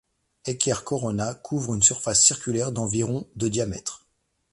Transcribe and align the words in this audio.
Heqet 0.47 0.83
Corona 0.83 1.35
couvre 1.35 1.75
une 1.75 1.83
surface 1.83 2.23
circulaire 2.25 2.71
d'environ 2.71 3.27
de 3.35 3.47
diamètre. 3.47 4.07